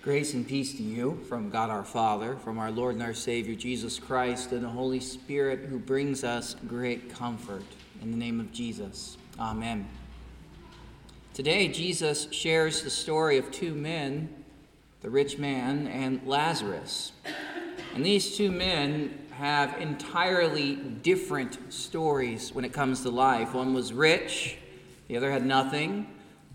[0.00, 3.56] Grace and peace to you from God our Father, from our Lord and our Savior
[3.56, 7.64] Jesus Christ, and the Holy Spirit who brings us great comfort.
[8.00, 9.16] In the name of Jesus.
[9.40, 9.88] Amen.
[11.34, 14.28] Today, Jesus shares the story of two men,
[15.00, 17.10] the rich man and Lazarus.
[17.92, 23.52] And these two men have entirely different stories when it comes to life.
[23.52, 24.58] One was rich,
[25.08, 26.06] the other had nothing.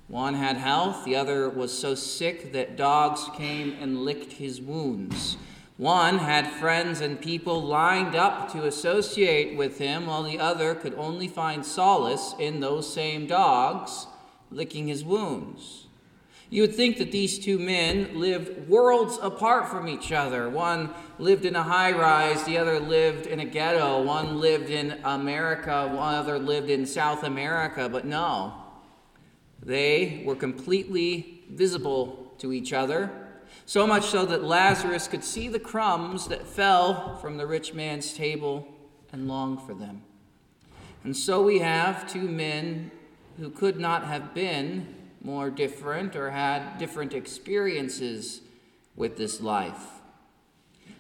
[0.07, 5.37] One had health, the other was so sick that dogs came and licked his wounds.
[5.77, 10.93] One had friends and people lined up to associate with him, while the other could
[10.95, 14.05] only find solace in those same dogs
[14.51, 15.87] licking his wounds.
[16.51, 20.47] You would think that these two men lived worlds apart from each other.
[20.47, 24.03] One lived in a high rise, the other lived in a ghetto.
[24.03, 28.62] One lived in America, one other lived in South America, but no.
[29.65, 33.11] They were completely visible to each other,
[33.65, 38.13] so much so that Lazarus could see the crumbs that fell from the rich man's
[38.13, 38.67] table
[39.13, 40.03] and long for them.
[41.05, 42.91] And so we have two men
[43.39, 48.41] who could not have been more different or had different experiences
[48.97, 50.01] with this life.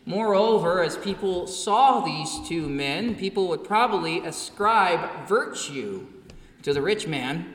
[0.05, 6.07] Moreover, as people saw these two men, people would probably ascribe virtue
[6.61, 7.53] to the rich man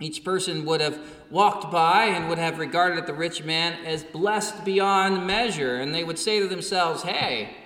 [0.00, 0.98] each person would have
[1.30, 6.04] walked by and would have regarded the rich man as blessed beyond measure, and they
[6.04, 7.56] would say to themselves, Hey,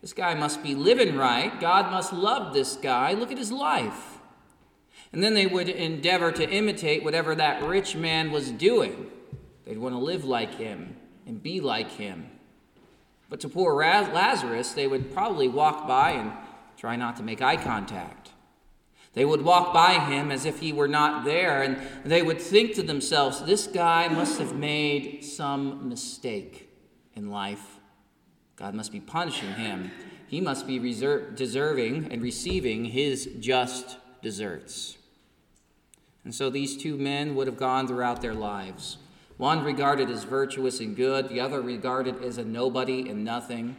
[0.00, 1.58] this guy must be living right.
[1.60, 3.12] God must love this guy.
[3.12, 4.18] Look at his life.
[5.12, 9.10] And then they would endeavor to imitate whatever that rich man was doing.
[9.64, 12.30] They'd want to live like him and be like him.
[13.28, 16.32] But to poor Lazarus, they would probably walk by and
[16.76, 18.25] try not to make eye contact.
[19.16, 22.74] They would walk by him as if he were not there, and they would think
[22.74, 26.68] to themselves, this guy must have made some mistake
[27.14, 27.80] in life.
[28.56, 29.90] God must be punishing him.
[30.28, 34.98] He must be reserve, deserving and receiving his just deserts.
[36.22, 38.98] And so these two men would have gone throughout their lives.
[39.38, 43.76] One regarded as virtuous and good, the other regarded as a nobody and nothing.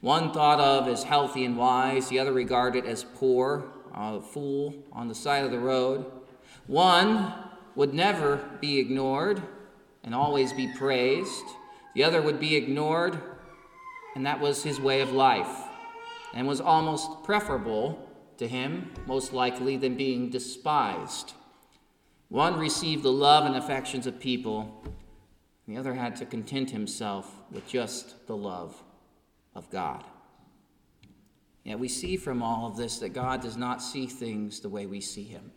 [0.00, 5.08] One thought of as healthy and wise, the other regarded as poor a fool on
[5.08, 6.04] the side of the road.
[6.66, 7.32] One
[7.74, 9.42] would never be ignored
[10.02, 11.44] and always be praised.
[11.94, 13.20] The other would be ignored,
[14.14, 15.64] and that was his way of life,
[16.34, 18.08] and was almost preferable
[18.38, 21.32] to him, most likely, than being despised.
[22.28, 24.84] One received the love and affections of people,
[25.66, 28.82] the other had to content himself with just the love
[29.54, 30.04] of God.
[31.64, 34.86] Yet we see from all of this that God does not see things the way
[34.86, 35.52] we see him.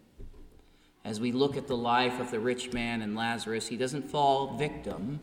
[1.06, 4.58] As we look at the life of the rich man and Lazarus, he doesn't fall
[4.58, 5.20] victim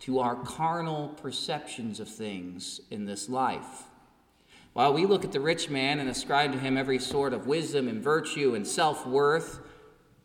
[0.00, 3.84] to our carnal perceptions of things in this life.
[4.72, 7.86] While we look at the rich man and ascribe to him every sort of wisdom
[7.86, 9.60] and virtue and self worth,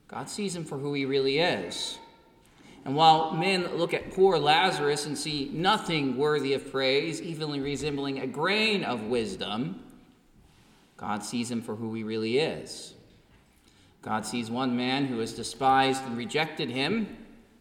[0.08, 2.00] God sees him for who he really is.
[2.90, 8.18] And while men look at poor Lazarus and see nothing worthy of praise, even resembling
[8.18, 9.84] a grain of wisdom,
[10.98, 12.96] God sees him for who he really is.
[14.02, 17.16] God sees one man who has despised and rejected him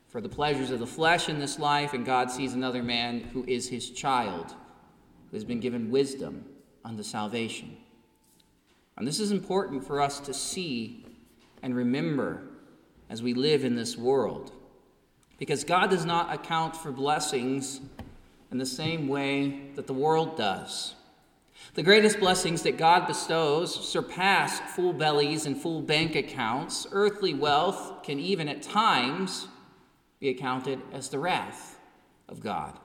[0.09, 3.45] for the pleasures of the flesh in this life, and God sees another man who
[3.47, 4.55] is his child,
[5.31, 6.43] who has been given wisdom
[6.87, 7.77] unto salvation.
[8.97, 11.05] And this is important for us to see
[11.63, 12.45] and remember
[13.11, 14.53] as we live in this world.
[15.39, 17.81] Because God does not account for blessings
[18.51, 20.95] in the same way that the world does.
[21.75, 26.87] The greatest blessings that God bestows surpass full bellies and full bank accounts.
[26.91, 29.47] Earthly wealth can even at times
[30.19, 31.79] be accounted as the wrath
[32.29, 32.79] of God.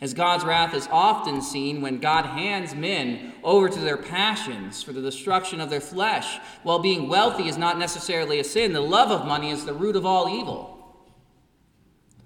[0.00, 4.92] As God's wrath is often seen when God hands men over to their passions for
[4.92, 6.38] the destruction of their flesh.
[6.62, 9.96] While being wealthy is not necessarily a sin, the love of money is the root
[9.96, 10.73] of all evil.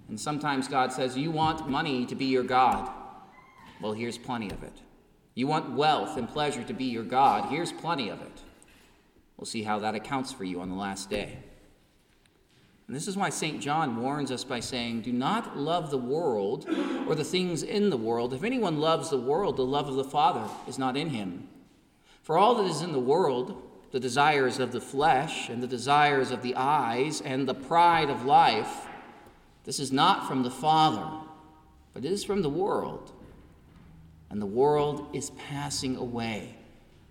[0.08, 2.90] And sometimes God says, You want money to be your God.
[3.80, 4.82] Well, here's plenty of it.
[5.34, 7.48] You want wealth and pleasure to be your God.
[7.50, 8.42] Here's plenty of it.
[9.36, 11.38] We'll see how that accounts for you on the last day.
[12.88, 13.60] And this is why St.
[13.60, 16.66] John warns us by saying, Do not love the world
[17.06, 18.32] or the things in the world.
[18.32, 21.48] If anyone loves the world, the love of the Father is not in him.
[22.22, 23.62] For all that is in the world,
[23.92, 28.24] the desires of the flesh and the desires of the eyes and the pride of
[28.24, 28.87] life,
[29.68, 31.06] this is not from the Father,
[31.92, 33.12] but it is from the world.
[34.30, 36.54] And the world is passing away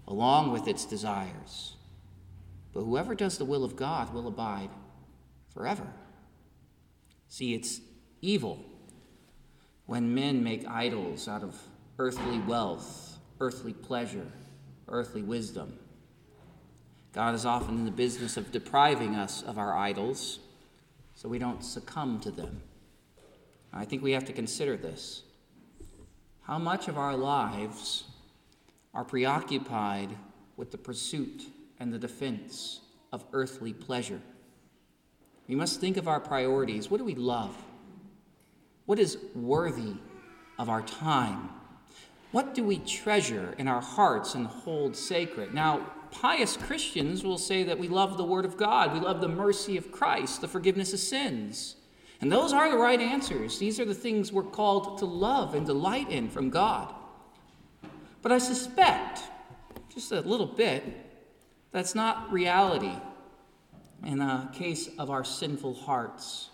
[0.08, 1.76] along with its desires.
[2.74, 4.72] But whoever does the will of God will abide
[5.54, 5.86] forever.
[7.30, 7.80] See, it's
[8.24, 8.66] evil
[9.86, 11.56] when men make idols out of
[12.00, 14.32] earthly wealth, earthly pleasure,
[14.88, 15.78] earthly wisdom.
[17.14, 20.40] God is often in the business of depriving us of our idols
[21.18, 22.62] so we don't succumb to them.
[23.74, 25.24] I think we have to consider this.
[26.44, 28.04] How much of our lives
[28.94, 30.10] are preoccupied
[30.58, 31.48] with the pursuit
[31.80, 32.82] and the defense
[33.12, 34.22] of earthly pleasure?
[35.48, 36.92] We must think of our priorities.
[36.92, 37.58] What do we love?
[38.86, 39.96] What is worthy
[40.60, 41.50] of our time?
[42.32, 45.52] What do we treasure in our hearts and hold sacred?
[45.52, 49.28] Now, pious Christians will say that we love the Word of God, we love the
[49.28, 51.76] mercy of Christ, the forgiveness of sins.
[52.20, 53.60] And those are the right answers.
[53.60, 56.94] These are the things we're called to love and delight in from God.
[58.24, 59.22] But I suspect,
[59.94, 60.84] just a little bit,
[61.72, 62.96] that's not reality
[64.04, 66.50] in a case of our sinful hearts.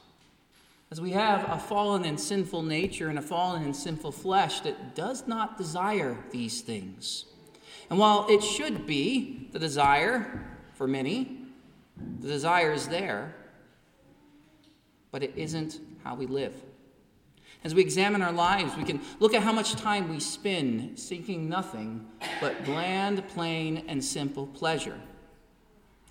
[0.91, 4.95] As we have a fallen and sinful nature and a fallen and sinful flesh that
[4.95, 7.25] does not desire these things.
[7.89, 10.43] And while it should be the desire
[10.73, 11.39] for many,
[12.19, 13.35] the desire is there,
[15.11, 16.53] but it isn't how we live.
[17.63, 21.47] As we examine our lives, we can look at how much time we spend seeking
[21.47, 22.05] nothing
[22.41, 24.99] but bland, plain, and simple pleasure.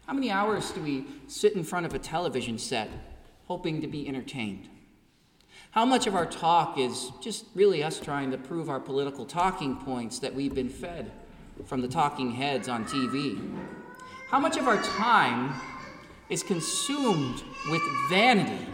[0.06, 2.88] How many hours do we sit in front of a television set
[3.48, 4.68] hoping to be entertained?
[5.72, 9.76] How much of our talk is just really us trying to prove our political talking
[9.76, 11.10] points that we've been fed
[11.66, 13.38] from the talking heads on TV?
[14.28, 15.54] How much of our time
[16.28, 18.66] is consumed with vanity?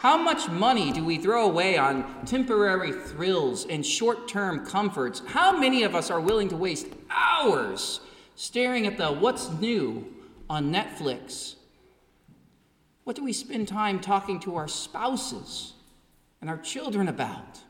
[0.00, 5.22] How much money do we throw away on temporary thrills and short term comforts?
[5.26, 8.00] How many of us are willing to waste hours
[8.34, 10.06] staring at the what's new
[10.48, 11.56] on Netflix?
[13.04, 15.74] What do we spend time talking to our spouses
[16.40, 17.60] and our children about.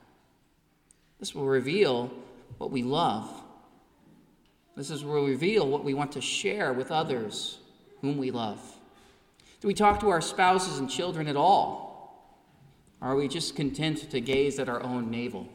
[1.19, 2.11] This will reveal
[2.59, 3.43] what we love.
[4.76, 7.58] This is will reveal what we want to share with others
[8.02, 8.61] whom we love.
[9.61, 12.37] Do we talk to our spouses and children at all?
[13.00, 15.49] Are we just content to gaze at our own navel?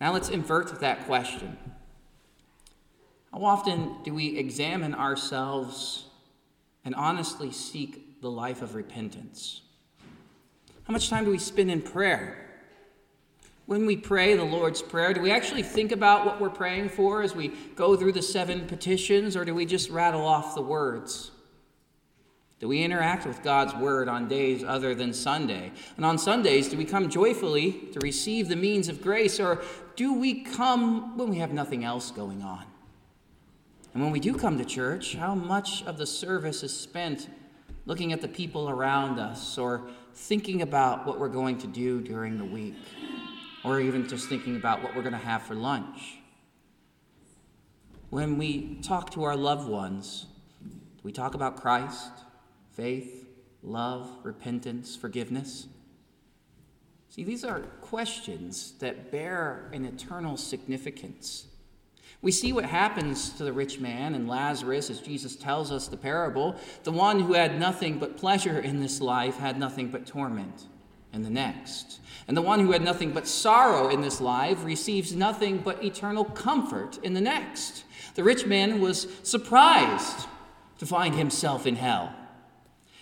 [0.00, 1.56] Now let's invert that question.
[3.32, 6.04] How often do we examine ourselves
[6.84, 9.62] and honestly seek the life of repentance?
[10.84, 12.45] How much time do we spend in prayer?
[13.66, 17.22] When we pray the Lord's Prayer, do we actually think about what we're praying for
[17.22, 21.32] as we go through the seven petitions, or do we just rattle off the words?
[22.60, 25.72] Do we interact with God's Word on days other than Sunday?
[25.96, 29.60] And on Sundays, do we come joyfully to receive the means of grace, or
[29.96, 32.64] do we come when we have nothing else going on?
[33.94, 37.28] And when we do come to church, how much of the service is spent
[37.84, 42.38] looking at the people around us or thinking about what we're going to do during
[42.38, 42.74] the week,
[43.66, 46.18] or even just thinking about what we're going to have for lunch.
[48.10, 50.26] When we talk to our loved ones,
[51.02, 52.12] we talk about Christ,
[52.70, 53.26] faith,
[53.64, 55.66] love, repentance, forgiveness.
[57.08, 61.46] See, these are questions that bear an eternal significance.
[62.22, 65.96] We see what happens to the rich man and Lazarus as Jesus tells us the
[65.96, 66.54] parable.
[66.84, 70.66] The one who had nothing but pleasure in this life had nothing but torment
[71.12, 72.00] in the next.
[72.28, 76.24] And the one who had nothing but sorrow in this life receives nothing but eternal
[76.24, 77.84] comfort in the next.
[78.14, 80.26] The rich man was surprised
[80.78, 82.14] to find himself in hell.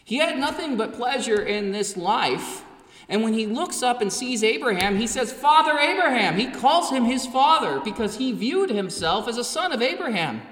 [0.05, 2.65] He had nothing but pleasure in this life
[3.09, 6.37] and when he looks up and sees Abraham, he says, Father Abraham.
[6.37, 10.43] He calls him his father because he viewed himself as a son of Abraham.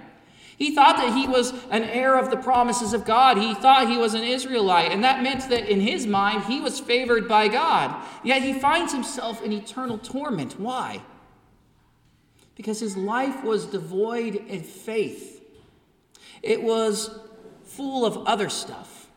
[0.63, 3.37] He thought that he was an heir of the promises of God.
[3.37, 6.79] He thought he was an Israelite, and that meant that in his mind he was
[6.79, 8.01] favored by God.
[8.23, 10.61] Yet he finds himself in eternal torment.
[10.61, 11.03] Why?
[12.55, 15.43] Because his life was devoid of faith,
[16.43, 17.11] it was
[17.65, 19.09] full of other stuff.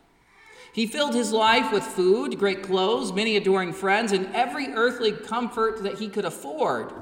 [0.72, 5.84] He filled his life with food, great clothes, many adoring friends, and every earthly comfort
[5.84, 6.92] that he could afford.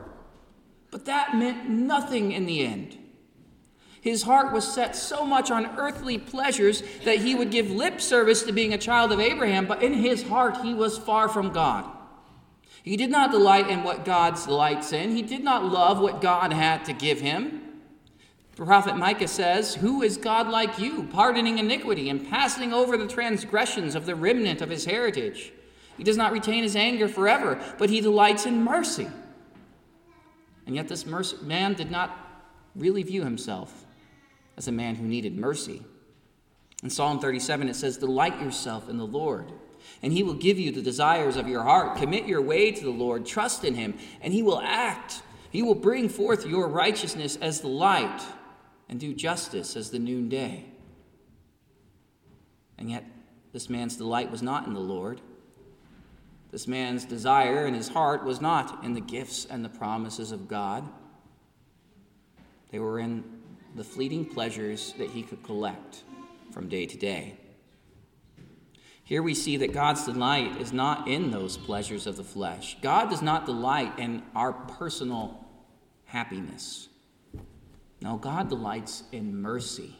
[0.90, 2.98] But that meant nothing in the end.
[4.04, 8.42] His heart was set so much on earthly pleasures that he would give lip service
[8.42, 11.90] to being a child of Abraham, but in his heart he was far from God.
[12.82, 16.52] He did not delight in what God delights in, he did not love what God
[16.52, 17.62] had to give him.
[18.56, 23.08] The prophet Micah says, Who is God like you, pardoning iniquity and passing over the
[23.08, 25.50] transgressions of the remnant of his heritage?
[25.96, 29.08] He does not retain his anger forever, but he delights in mercy.
[30.66, 32.14] And yet, this mercy, man did not
[32.76, 33.83] really view himself
[34.56, 35.82] as a man who needed mercy.
[36.82, 39.52] In Psalm 37, it says, Delight yourself in the Lord,
[40.02, 41.99] and he will give you the desires of your heart.
[41.99, 45.23] Commit your way to the Lord, trust in him, and he will act.
[45.50, 48.23] He will bring forth your righteousness as the light
[48.88, 50.66] and do justice as the noonday.
[52.76, 53.04] And yet,
[53.52, 55.20] this man's delight was not in the Lord.
[56.50, 60.49] This man's desire in his heart was not in the gifts and the promises of
[60.49, 60.88] God.
[62.70, 63.25] They were in
[63.75, 66.02] the fleeting pleasures that he could collect
[66.52, 67.37] from day to day.
[69.02, 72.76] Here we see that God's delight is not in those pleasures of the flesh.
[72.81, 75.45] God does not delight in our personal
[76.07, 76.88] happiness.
[78.00, 79.97] No, God delights in mercy.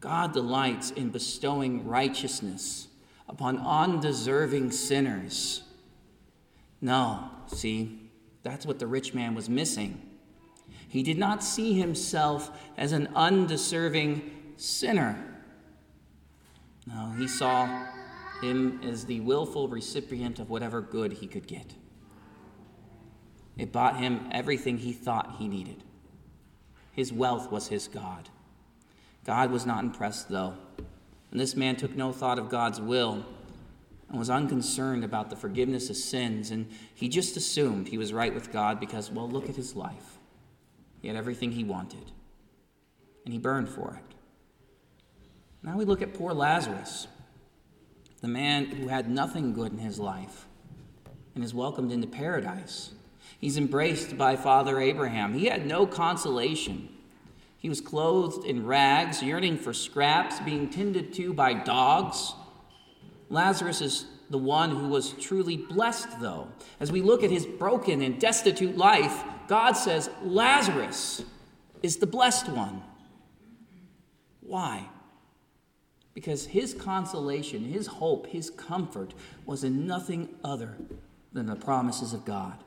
[0.00, 2.88] God delights in bestowing righteousness
[3.28, 5.62] upon undeserving sinners.
[6.80, 8.10] No, see,
[8.42, 10.11] that's what the rich man was missing.
[10.92, 15.24] He did not see himself as an undeserving sinner.
[16.86, 17.86] No, he saw
[18.42, 21.76] him as the willful recipient of whatever good he could get.
[23.56, 25.82] It bought him everything he thought he needed.
[26.92, 28.28] His wealth was his God.
[29.24, 30.52] God was not impressed, though,
[31.30, 33.24] and this man took no thought of God's will
[34.10, 38.34] and was unconcerned about the forgiveness of sins, and he just assumed he was right
[38.34, 40.11] with God because, well, look at his life.
[41.02, 42.12] He had everything he wanted,
[43.24, 44.14] and he burned for it.
[45.62, 47.08] Now we look at poor Lazarus
[48.22, 50.46] the man who had nothing good in his life
[51.34, 52.90] and is welcomed into paradise.
[53.40, 55.34] He's embraced by Father Abraham.
[55.34, 56.88] He had no consolation.
[57.58, 62.34] He was clothed in rags, yearning for scraps, being tended to by dogs.
[63.28, 66.48] Lazarus is the one who was truly blessed, though.
[66.78, 71.22] As we look at his broken and destitute life, God says Lazarus
[71.82, 72.82] is the blessed one.
[74.40, 74.88] Why?
[76.14, 79.14] because his consolation, his hope, his comfort
[79.46, 80.76] was in nothing other
[81.32, 82.62] than the promises of God.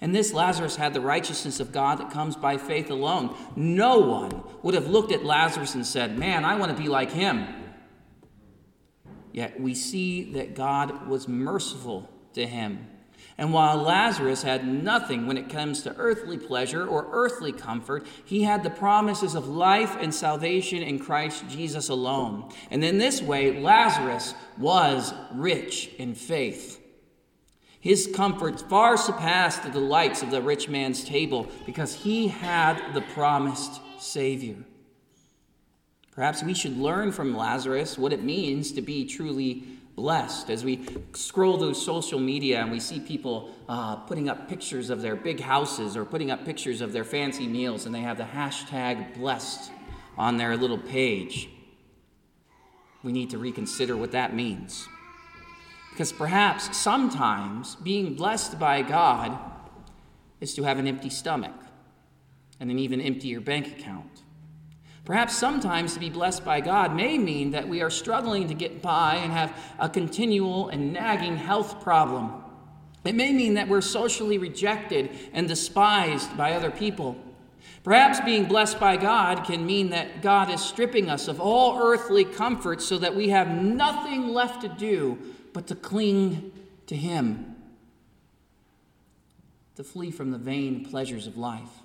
[0.00, 3.36] And this Lazarus had the righteousness of God that comes by faith alone.
[3.54, 7.12] No one would have looked at Lazarus and said, Man, I want to be like
[7.12, 7.46] him.
[9.32, 12.86] Yet we see that God was merciful to him
[13.38, 18.42] and while Lazarus had nothing when it comes to earthly pleasure or earthly comfort, he
[18.42, 22.52] had the promises of life and salvation in Christ Jesus alone.
[22.70, 26.80] And in this way, Lazarus was rich in faith.
[27.80, 33.00] His comforts far surpassed the delights of the rich man's table because he had the
[33.00, 34.56] promised Savior.
[36.12, 39.64] Perhaps we should learn from Lazarus what it means to be truly
[40.00, 40.80] blessed as we
[41.12, 45.38] scroll through social media and we see people uh, putting up pictures of their big
[45.38, 49.70] houses or putting up pictures of their fancy meals and they have the hashtag blessed
[50.16, 51.50] on their little page.
[53.02, 54.88] We need to reconsider what that means.
[55.90, 59.38] Because perhaps sometimes being blessed by God
[60.40, 61.60] is to have an empty stomach
[62.58, 64.22] and an even emptier bank account.
[65.10, 68.80] Perhaps sometimes to be blessed by God may mean that we are struggling to get
[68.80, 72.32] by and have a continual and nagging health problem.
[73.04, 77.16] It may mean that we're socially rejected and despised by other people.
[77.82, 82.24] Perhaps being blessed by God can mean that God is stripping us of all earthly
[82.24, 85.18] comforts so that we have nothing left to do
[85.52, 86.52] but to cling
[86.86, 87.56] to Him,
[89.74, 91.80] to flee from the vain pleasures of life.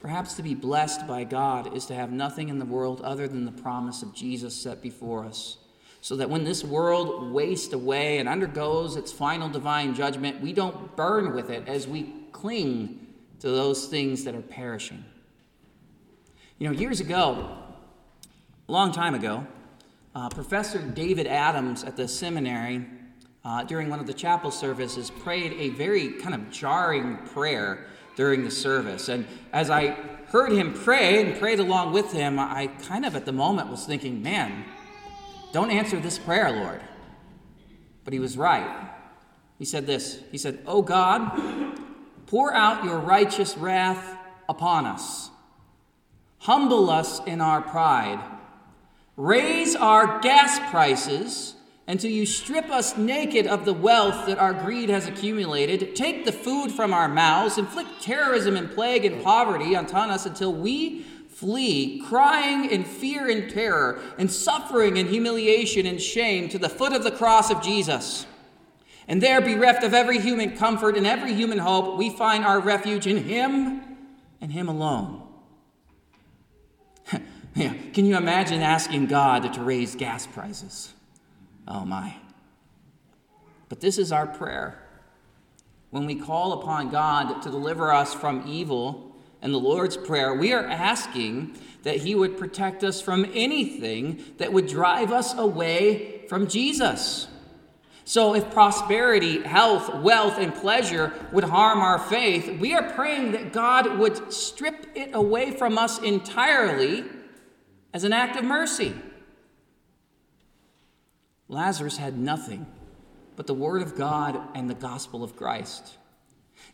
[0.00, 3.44] Perhaps to be blessed by God is to have nothing in the world other than
[3.44, 5.58] the promise of Jesus set before us.
[6.00, 10.96] So that when this world wastes away and undergoes its final divine judgment, we don't
[10.96, 13.06] burn with it as we cling
[13.40, 15.04] to those things that are perishing.
[16.58, 17.58] You know, years ago,
[18.68, 19.46] a long time ago,
[20.14, 22.86] uh, Professor David Adams at the seminary,
[23.44, 27.86] uh, during one of the chapel services, prayed a very kind of jarring prayer
[28.20, 29.08] during the service.
[29.08, 29.92] And as I
[30.26, 33.86] heard him pray and prayed along with him, I kind of at the moment was
[33.86, 34.66] thinking, man,
[35.52, 36.82] don't answer this prayer, Lord.
[38.04, 38.90] But he was right.
[39.58, 41.32] He said this He said, Oh God,
[42.26, 44.18] pour out your righteous wrath
[44.50, 45.30] upon us,
[46.40, 48.22] humble us in our pride,
[49.16, 51.54] raise our gas prices
[51.90, 56.30] until you strip us naked of the wealth that our greed has accumulated, take the
[56.30, 62.00] food from our mouths, inflict terrorism and plague and poverty upon us until we flee,
[62.06, 67.02] crying in fear and terror, and suffering and humiliation and shame to the foot of
[67.02, 68.24] the cross of Jesus.
[69.08, 73.08] And there, bereft of every human comfort and every human hope, we find our refuge
[73.08, 73.82] in Him
[74.40, 75.26] and Him alone.
[77.56, 80.92] Can you imagine asking God to raise gas prices?
[81.70, 82.16] Oh my.
[83.68, 84.82] But this is our prayer.
[85.90, 90.52] When we call upon God to deliver us from evil and the Lord's Prayer, we
[90.52, 96.48] are asking that He would protect us from anything that would drive us away from
[96.48, 97.28] Jesus.
[98.04, 103.52] So, if prosperity, health, wealth, and pleasure would harm our faith, we are praying that
[103.52, 107.04] God would strip it away from us entirely
[107.94, 108.92] as an act of mercy.
[111.50, 112.66] Lazarus had nothing
[113.36, 115.96] but the Word of God and the gospel of Christ.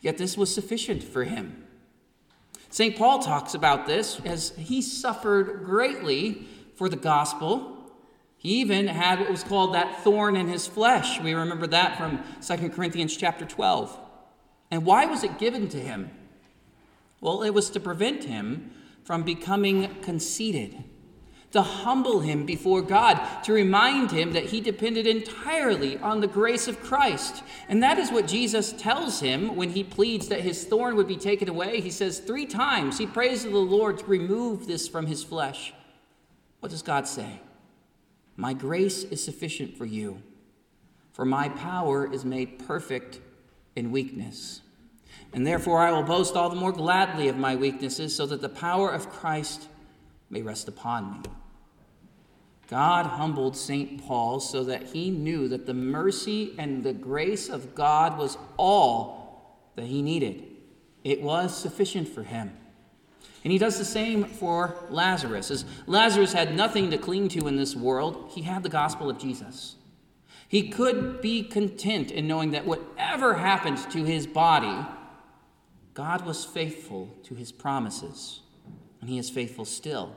[0.00, 1.64] Yet this was sufficient for him.
[2.70, 2.96] St.
[2.96, 7.76] Paul talks about this as he suffered greatly for the gospel
[8.46, 11.20] he even had what was called that thorn in his flesh.
[11.20, 13.98] We remember that from 2 Corinthians chapter 12.
[14.70, 16.10] And why was it given to him?
[17.20, 18.70] Well, it was to prevent him
[19.02, 20.84] from becoming conceited,
[21.52, 26.68] to humble him before God, to remind him that he depended entirely on the grace
[26.68, 27.42] of Christ.
[27.68, 31.16] And that is what Jesus tells him when he pleads that his thorn would be
[31.16, 31.80] taken away.
[31.80, 35.72] He says three times, he prays to the Lord to remove this from his flesh.
[36.60, 37.40] What does God say?
[38.36, 40.22] My grace is sufficient for you,
[41.12, 43.20] for my power is made perfect
[43.74, 44.60] in weakness.
[45.32, 48.48] And therefore I will boast all the more gladly of my weaknesses, so that the
[48.48, 49.68] power of Christ
[50.30, 51.18] may rest upon me.
[52.68, 54.04] God humbled St.
[54.04, 59.60] Paul so that he knew that the mercy and the grace of God was all
[59.76, 60.44] that he needed.
[61.04, 62.56] It was sufficient for him.
[63.44, 65.52] And he does the same for Lazarus.
[65.52, 69.18] As Lazarus had nothing to cling to in this world, he had the gospel of
[69.18, 69.76] Jesus.
[70.48, 74.86] He could be content in knowing that whatever happened to his body,
[75.94, 78.40] God was faithful to his promises,
[79.00, 80.16] and he is faithful still.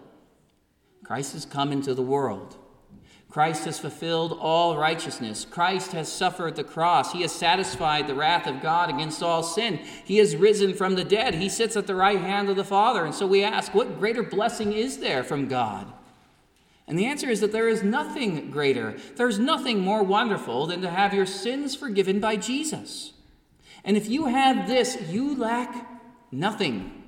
[1.04, 2.58] Christ has come into the world.
[3.30, 5.46] Christ has fulfilled all righteousness.
[5.46, 7.14] Christ has suffered the cross.
[7.14, 9.80] He has satisfied the wrath of God against all sin.
[10.04, 11.36] He has risen from the dead.
[11.36, 13.06] He sits at the right hand of the Father.
[13.06, 15.94] And so we ask, what greater blessing is there from God?
[16.88, 18.96] And the answer is that there is nothing greater.
[19.16, 23.14] There's nothing more wonderful than to have your sins forgiven by Jesus.
[23.84, 25.88] And if you have this, you lack
[26.32, 26.99] nothing.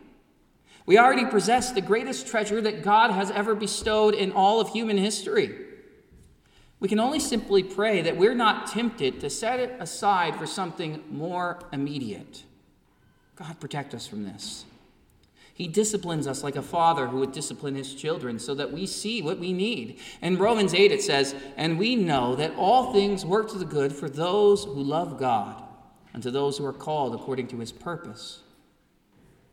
[0.86, 4.98] We already possess the greatest treasure that God has ever bestowed in all of human
[4.98, 5.56] history.
[6.80, 11.04] We can only simply pray that we're not tempted to set it aside for something
[11.10, 12.44] more immediate.
[13.36, 14.66] God, protect us from this.
[15.54, 19.22] He disciplines us like a father who would discipline his children so that we see
[19.22, 20.00] what we need.
[20.22, 23.94] In Romans 8, it says, And we know that all things work to the good
[23.94, 25.62] for those who love God
[26.14, 28.40] and to those who are called according to his purpose.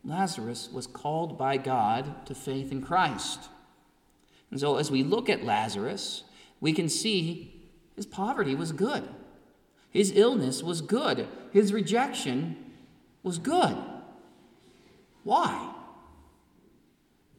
[0.05, 3.49] Lazarus was called by God to faith in Christ.
[4.51, 6.25] And so, as we look at Lazarus,
[6.61, 7.59] we can see
[7.97, 9.09] his poverty was good.
[9.91, 11.27] His illness was good.
[11.53, 12.57] His rejection
[13.23, 13.77] was good.
[15.25, 15.75] Why?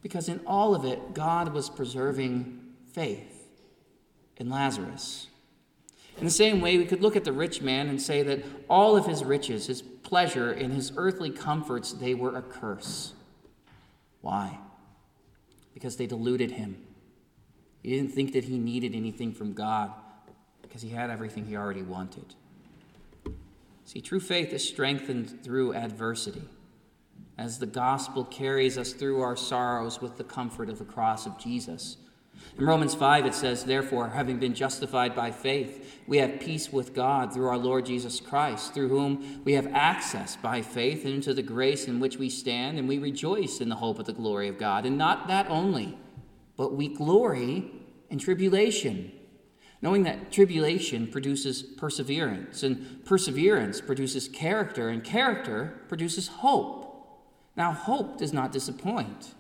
[0.02, 2.60] Because in all of it, God was preserving
[2.92, 3.48] faith
[4.38, 5.28] in Lazarus.
[6.18, 8.98] In the same way, we could look at the rich man and say that all
[8.98, 13.14] of his riches, his pleasure, in his earthly comforts, they were a curse.
[14.22, 14.58] Why?
[15.76, 16.84] Because they deluded him.
[17.84, 19.92] He didn't think that he needed anything from God
[20.64, 22.34] because he had everything he already wanted.
[23.86, 26.50] See, true faith is strengthened through adversity
[27.38, 31.38] as the gospel carries us through our sorrows with the comfort of the cross of
[31.38, 31.98] Jesus.
[32.58, 36.94] In Romans 5, it says, Therefore, having been justified by faith, we have peace with
[36.94, 41.42] God through our Lord Jesus Christ, through whom we have access by faith into the
[41.42, 44.58] grace in which we stand, and we rejoice in the hope of the glory of
[44.58, 44.86] God.
[44.86, 45.98] And not that only
[46.60, 47.72] but we glory
[48.10, 49.14] in tribulation,
[49.82, 56.86] knowing that tribulation produces perseverance, and perseverance produces character, and character produces hope.
[57.56, 59.36] Now, hope does not disappoint,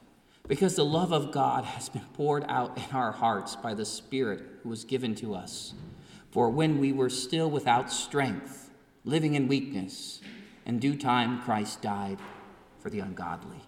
[0.49, 4.43] because the love of God has been poured out in our hearts by the Spirit
[4.63, 5.75] who was given to us.
[6.31, 8.71] For when we were still without strength,
[9.05, 10.21] living in weakness,
[10.65, 12.17] in due time Christ died
[12.79, 13.61] for the ungodly.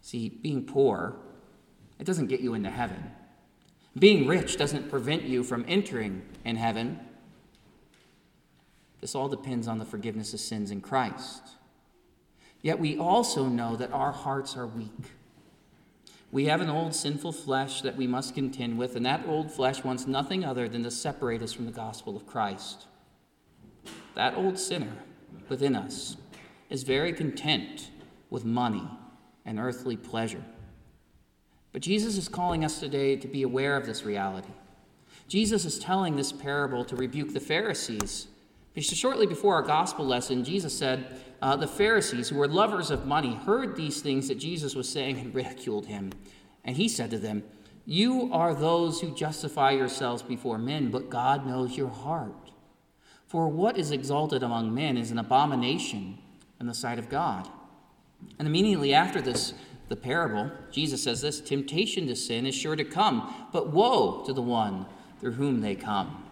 [0.00, 1.16] See, being poor
[1.98, 3.10] it doesn't get you into heaven.
[3.98, 7.00] Being rich doesn't prevent you from entering in heaven.
[9.00, 11.42] This all depends on the forgiveness of sins in Christ.
[12.62, 15.17] Yet we also know that our hearts are weak.
[16.30, 19.82] We have an old sinful flesh that we must contend with, and that old flesh
[19.82, 22.86] wants nothing other than to separate us from the gospel of Christ.
[24.14, 24.92] That old sinner
[25.48, 26.16] within us
[26.68, 27.90] is very content
[28.28, 28.86] with money
[29.46, 30.44] and earthly pleasure.
[31.72, 34.52] But Jesus is calling us today to be aware of this reality,
[35.28, 38.28] Jesus is telling this parable to rebuke the Pharisees.
[38.80, 43.34] Shortly before our gospel lesson, Jesus said, uh, The Pharisees, who were lovers of money,
[43.34, 46.12] heard these things that Jesus was saying and ridiculed him.
[46.64, 47.44] And he said to them,
[47.86, 52.50] You are those who justify yourselves before men, but God knows your heart.
[53.26, 56.18] For what is exalted among men is an abomination
[56.60, 57.48] in the sight of God.
[58.38, 59.54] And immediately after this,
[59.88, 64.32] the parable, Jesus says this temptation to sin is sure to come, but woe to
[64.32, 64.86] the one
[65.20, 66.27] through whom they come.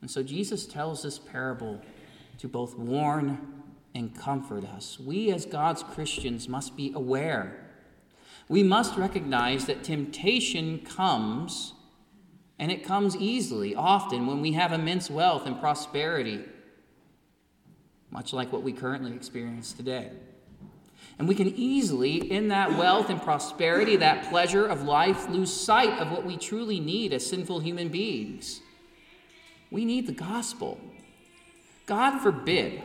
[0.00, 1.80] And so Jesus tells this parable
[2.38, 3.62] to both warn
[3.94, 5.00] and comfort us.
[5.00, 7.66] We, as God's Christians, must be aware.
[8.48, 11.72] We must recognize that temptation comes,
[12.58, 16.44] and it comes easily, often, when we have immense wealth and prosperity,
[18.10, 20.10] much like what we currently experience today.
[21.18, 25.98] And we can easily, in that wealth and prosperity, that pleasure of life, lose sight
[25.98, 28.60] of what we truly need as sinful human beings.
[29.70, 30.80] We need the gospel.
[31.86, 32.82] God forbid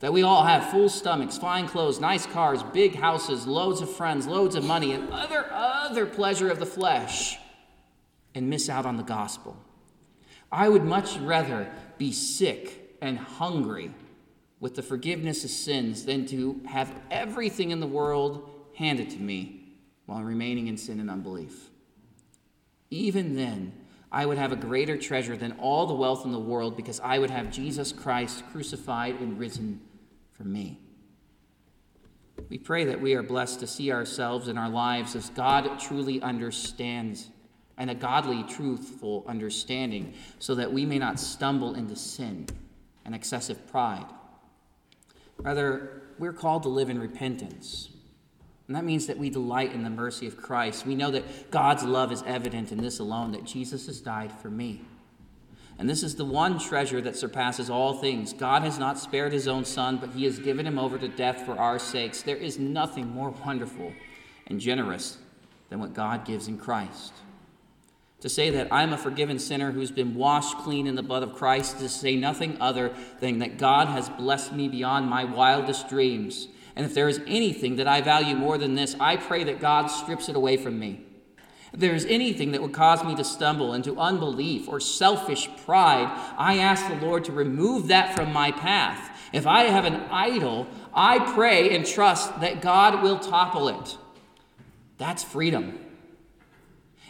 [0.00, 4.26] that we all have full stomachs, fine clothes, nice cars, big houses, loads of friends,
[4.26, 7.38] loads of money, and other, other pleasure of the flesh
[8.34, 9.56] and miss out on the gospel.
[10.52, 13.90] I would much rather be sick and hungry
[14.60, 19.78] with the forgiveness of sins than to have everything in the world handed to me
[20.06, 21.70] while remaining in sin and unbelief.
[22.90, 23.72] Even then,
[24.10, 27.18] I would have a greater treasure than all the wealth in the world because I
[27.18, 29.80] would have Jesus Christ crucified and risen
[30.32, 30.80] for me.
[32.48, 36.20] We pray that we are blessed to see ourselves and our lives as God truly
[36.20, 37.30] understands
[37.78, 42.46] and a godly, truthful understanding so that we may not stumble into sin
[43.04, 44.06] and excessive pride.
[45.38, 47.90] Rather, we're called to live in repentance.
[48.66, 50.86] And that means that we delight in the mercy of Christ.
[50.86, 54.50] We know that God's love is evident in this alone, that Jesus has died for
[54.50, 54.82] me.
[55.78, 58.32] And this is the one treasure that surpasses all things.
[58.32, 61.44] God has not spared his own son, but he has given him over to death
[61.44, 62.22] for our sakes.
[62.22, 63.92] There is nothing more wonderful
[64.46, 65.18] and generous
[65.68, 67.12] than what God gives in Christ.
[68.20, 71.34] To say that I'm a forgiven sinner who's been washed clean in the blood of
[71.34, 76.48] Christ, to say nothing other than that God has blessed me beyond my wildest dreams.
[76.76, 79.86] And if there is anything that I value more than this, I pray that God
[79.86, 81.00] strips it away from me.
[81.72, 86.10] If there is anything that would cause me to stumble into unbelief or selfish pride,
[86.38, 89.10] I ask the Lord to remove that from my path.
[89.32, 93.96] If I have an idol, I pray and trust that God will topple it.
[94.98, 95.78] That's freedom.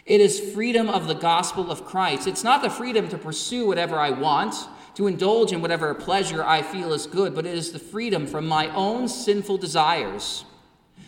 [0.05, 2.27] It is freedom of the gospel of Christ.
[2.27, 4.55] It's not the freedom to pursue whatever I want,
[4.97, 8.47] to indulge in whatever pleasure I feel is good, but it is the freedom from
[8.47, 10.45] my own sinful desires.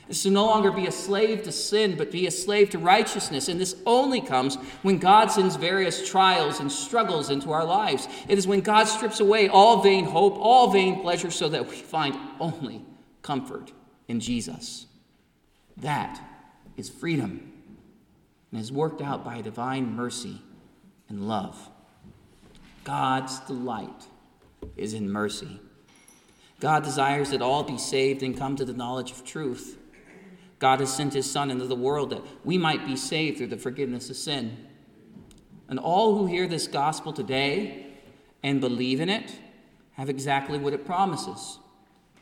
[0.09, 3.48] It's to no longer be a slave to sin, but be a slave to righteousness.
[3.48, 8.09] And this only comes when God sends various trials and struggles into our lives.
[8.29, 11.77] It is when God strips away all vain hope, all vain pleasure, so that we
[11.77, 12.85] find only
[13.22, 13.72] comfort
[14.07, 14.87] in Jesus.
[15.79, 16.20] That
[16.77, 17.53] is freedom
[18.53, 20.42] and is worked out by divine mercy
[21.09, 21.70] and love.
[22.88, 24.07] God's delight
[24.74, 25.61] is in mercy.
[26.59, 29.77] God desires that all be saved and come to the knowledge of truth.
[30.59, 33.59] God has sent his Son into the world that we might be saved through the
[33.59, 34.66] forgiveness of sin.
[35.68, 37.88] And all who hear this gospel today
[38.42, 39.35] and believe in it
[39.92, 41.59] have exactly what it promises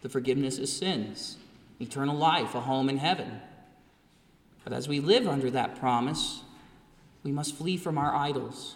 [0.02, 1.36] the forgiveness of sins,
[1.80, 3.40] eternal life, a home in heaven.
[4.64, 6.42] But as we live under that promise,
[7.22, 8.74] we must flee from our idols.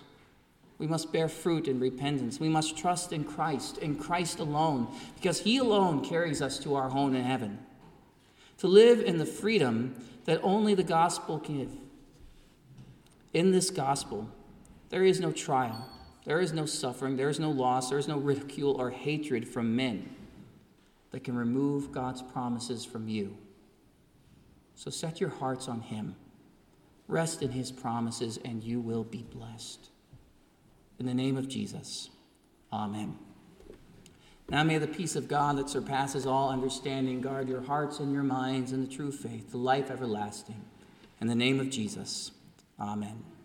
[0.81, 2.41] We must bear fruit in repentance.
[2.41, 6.89] We must trust in Christ, in Christ alone, because He alone carries us to our
[6.89, 7.59] home in heaven.
[8.59, 11.71] To live in the freedom that only the gospel can give.
[13.35, 14.31] In this gospel,
[14.89, 15.87] there is no trial,
[16.25, 19.77] there is no suffering, there is no loss, there is no ridicule or hatred from
[19.77, 20.09] men
[21.11, 23.37] that can remove God's promises from you.
[24.77, 26.17] So set your hearts on Him.
[27.07, 29.91] Rest in His promises, and you will be blessed.
[31.01, 32.11] In the name of Jesus,
[32.71, 33.17] Amen.
[34.51, 38.23] Now may the peace of God that surpasses all understanding guard your hearts and your
[38.23, 40.63] minds in the true faith, the life everlasting.
[41.21, 42.33] In the name of Jesus,
[42.79, 43.30] Amen.